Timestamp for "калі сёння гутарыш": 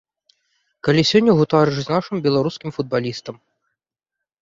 0.87-1.77